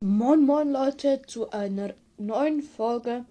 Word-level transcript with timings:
Moin 0.00 0.46
Moin 0.46 0.70
Leute 0.70 1.22
zu 1.26 1.50
einer 1.50 1.92
neuen 2.18 2.62
Folge 2.62 3.24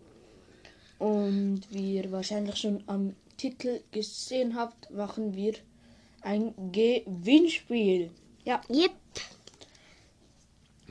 und 0.99 1.61
wie 1.69 1.95
ihr 1.95 2.11
wahrscheinlich 2.11 2.57
schon 2.57 2.83
am 2.87 3.15
Titel 3.37 3.79
gesehen 3.91 4.53
habt, 4.53 4.91
machen 4.91 5.33
wir 5.33 5.53
ein 6.23 6.53
Gewinnspiel. 6.73 8.11
Ja, 8.43 8.59
Yep. 8.69 8.91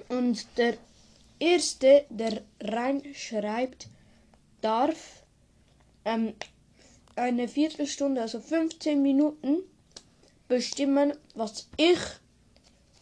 und 0.09 0.47
der 0.57 0.79
erste, 1.39 2.07
der 2.09 2.41
reinschreibt, 2.63 3.89
darf 4.63 5.25
ähm, 6.07 6.33
eine 7.17 7.49
Viertelstunde, 7.49 8.23
also 8.23 8.41
15 8.41 9.03
Minuten 9.03 9.59
bestimmen, 10.49 11.13
was 11.35 11.69
ich, 11.77 11.99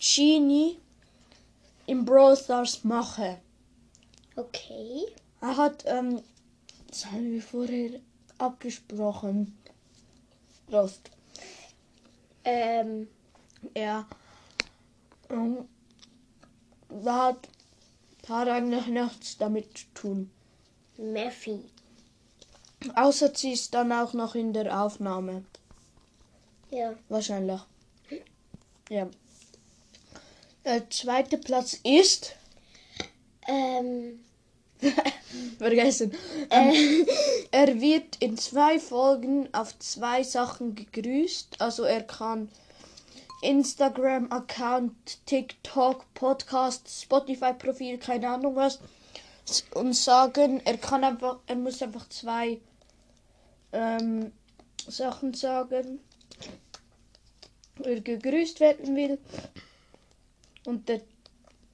Genie, 0.00 0.80
im 1.87 2.05
Brawl 2.05 2.37
Stars 2.37 2.85
mache. 2.85 3.39
Okay. 4.37 5.07
Er 5.40 5.57
hat, 5.57 5.85
ähm, 5.86 6.22
das 6.89 7.07
haben 7.07 7.31
wir 7.31 7.43
vorher 7.43 8.00
abgesprochen. 8.39 9.58
Prost. 10.67 11.11
Ähm, 12.44 13.08
Er, 13.75 14.07
ähm, 15.31 15.68
da 16.89 17.29
hat, 17.29 17.49
hat 18.29 18.49
eigentlich 18.49 18.86
nichts 18.86 19.39
damit 19.39 19.77
zu 19.79 19.86
tun. 19.94 20.30
Murphy. 20.96 21.61
Außer 22.94 23.35
sie 23.35 23.53
ist 23.53 23.72
dann 23.72 23.93
auch 23.93 24.13
noch 24.13 24.35
in 24.35 24.53
der 24.53 24.79
Aufnahme. 24.82 25.44
Ja. 26.71 26.94
Wahrscheinlich. 27.08 27.61
Ja. 28.91 29.08
Der 30.64 30.89
zweite 30.91 31.39
Platz 31.39 31.79
ist. 31.82 32.36
Ähm, 33.47 34.20
Vergessen. 35.59 36.12
Ähm, 36.50 37.06
er 37.50 37.80
wird 37.80 38.16
in 38.20 38.36
zwei 38.38 38.78
Folgen 38.78 39.53
auf 39.53 39.78
zwei 39.78 40.22
Sachen 40.22 40.75
gegrüßt. 40.75 41.61
Also 41.61 41.84
er 41.84 42.03
kann 42.03 42.48
Instagram-Account, 43.42 45.27
TikTok, 45.27 46.06
Podcast, 46.14 47.03
Spotify-Profil, 47.03 47.98
keine 47.98 48.31
Ahnung 48.31 48.56
was. 48.56 48.81
Und 49.75 49.94
sagen, 49.94 50.62
er 50.64 50.78
kann 50.78 51.05
einfach, 51.05 51.38
er 51.47 51.56
muss 51.56 51.83
einfach 51.83 52.08
zwei 52.08 52.58
ähm, 53.72 54.33
Sachen 54.88 55.34
sagen. 55.34 56.00
Er 57.83 58.00
gegrüßt 58.00 58.60
werden 58.60 58.97
will. 58.97 59.19
Und 60.66 60.88
der 60.88 61.02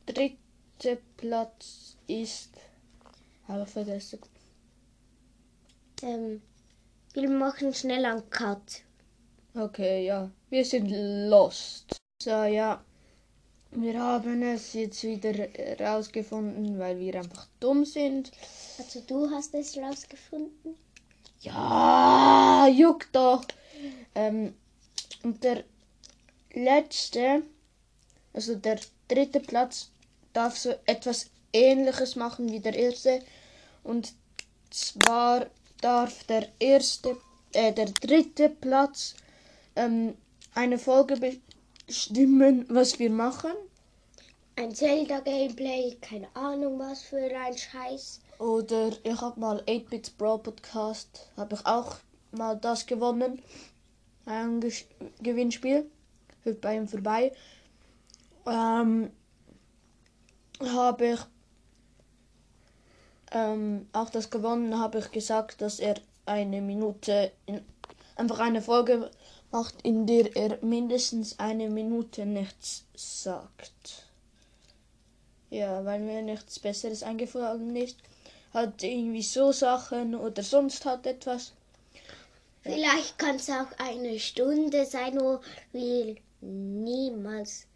dritte 0.07 0.99
Platz 1.17 1.97
ist. 2.07 2.51
Habe 3.47 3.67
vergessen. 3.67 4.21
ähm, 6.03 6.43
wir 7.15 7.29
machen 7.29 7.75
schnell 7.75 8.05
einen 8.05 8.29
Cut. 8.31 8.83
Okay, 9.55 10.07
ja. 10.07 10.31
Wir 10.49 10.65
sind 10.65 10.89
lost. 11.29 11.97
So, 12.23 12.45
ja. 12.45 12.85
Wir 13.73 14.01
haben 14.01 14.43
es 14.43 14.73
jetzt 14.73 15.03
wieder 15.05 15.33
rausgefunden, 15.81 16.79
weil 16.79 16.99
wir 16.99 17.15
einfach 17.17 17.47
dumm 17.61 17.85
sind. 17.85 18.33
Also 18.79 19.01
du 19.07 19.31
hast 19.31 19.55
es 19.55 19.77
rausgefunden? 19.77 20.75
Ja, 21.41 22.69
juckt 22.69 23.15
doch. 23.15 23.45
Ähm, 24.15 24.55
und 25.23 25.43
der 25.45 25.65
letzte, 26.53 27.43
also 28.33 28.55
der 28.55 28.79
dritte 29.09 29.41
Platz, 29.41 29.91
darf 30.33 30.57
so 30.57 30.75
etwas 30.87 31.31
ähnliches 31.53 32.17
machen 32.17 32.51
wie 32.51 32.61
der 32.61 32.75
erste. 32.75 33.21
Und 33.83 34.13
zwar 34.71 35.47
darf 35.81 36.25
der 36.25 36.49
erste, 36.59 37.17
äh, 37.53 37.73
der 37.73 37.87
dritte 37.87 38.49
Platz 38.49 39.15
ähm, 39.77 40.15
eine 40.55 40.79
Folge 40.79 41.17
bestimmen, 41.87 42.67
was 42.69 42.99
wir 42.99 43.11
machen. 43.11 43.53
Ein 44.57 44.75
Zelda-Gameplay, 44.75 45.97
keine 46.01 46.29
Ahnung 46.35 46.79
was 46.79 47.03
für 47.03 47.17
ein 47.17 47.57
Scheiß. 47.57 48.21
Oder 48.39 48.91
ich 49.03 49.21
habe 49.21 49.41
mal 49.41 49.63
8-Bits 49.63 50.11
Brawl 50.11 50.39
Podcast, 50.39 51.31
habe 51.37 51.55
ich 51.55 51.67
auch 51.67 51.97
mal 52.33 52.57
das 52.57 52.87
gewonnen. 52.87 53.43
Ein 54.27 54.61
Gewinnspiel. 55.23 55.91
Hört 56.43 56.61
bei 56.61 56.77
ihm 56.77 56.89
vorbei. 56.89 57.33
Ähm, 58.51 59.13
habe 60.61 61.13
ich 61.13 61.21
ähm, 63.31 63.87
auch 63.93 64.11
das 64.11 64.29
gewonnen, 64.29 64.79
habe 64.79 64.99
ich 64.99 65.11
gesagt, 65.13 65.61
dass 65.63 65.79
er 65.79 65.95
eine 66.27 66.61
Minute, 66.61 67.31
in, 67.47 67.61
einfach 68.17 68.41
eine 68.41 68.61
Folge 68.61 69.11
macht, 69.53 69.75
in 69.83 70.07
der 70.07 70.35
er 70.37 70.59
mindestens 70.65 71.39
eine 71.39 71.71
Minute 71.71 72.27
nichts 72.27 72.85
sagt. 72.95 74.07
Ja, 75.51 75.85
weil 75.85 76.01
mir 76.01 76.23
nichts 76.23 76.59
Besseres 76.59 77.03
eingefallen 77.05 77.75
ist. 77.77 77.99
Hat 78.53 78.83
irgendwie 78.83 79.23
so 79.23 79.53
Sachen 79.53 80.17
oder 80.17 80.43
sonst 80.43 80.85
hat 80.85 81.07
etwas. 81.07 81.53
Vielleicht 82.63 83.17
kann 83.17 83.37
es 83.37 83.49
auch 83.49 83.71
eine 83.79 84.19
Stunde 84.19 84.85
sein, 84.87 85.19
wo 85.21 85.41
wir 85.73 86.17
niemals 86.41 87.67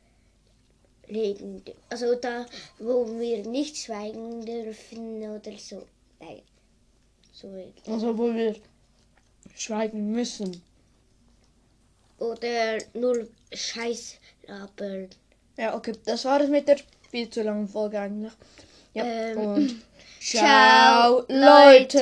reden. 1.14 1.62
Also 1.90 2.14
da, 2.14 2.46
wo 2.78 3.06
wir 3.18 3.46
nicht 3.46 3.76
schweigen 3.76 4.44
dürfen 4.44 5.22
oder 5.22 5.56
so. 5.58 5.86
Nein. 6.20 6.42
So. 7.32 7.48
Also 7.86 8.16
wo 8.18 8.32
wir 8.34 8.56
schweigen 9.56 10.12
müssen. 10.12 10.62
Oder 12.18 12.78
nur 12.94 13.28
Scheiß 13.52 14.16
labern. 14.46 15.08
Ja, 15.56 15.76
okay, 15.76 15.92
das 16.04 16.24
war 16.24 16.40
es 16.40 16.48
mit 16.48 16.68
der 16.68 16.78
viel 17.10 17.28
zu 17.30 17.42
langen 17.42 17.68
Folge 17.68 18.00
eigentlich. 18.00 18.32
Ja, 18.94 19.04
Ähm, 19.04 19.38
und 19.38 19.82
Ciao, 20.20 21.22
ciao, 21.22 21.26
Leute. 21.28 21.98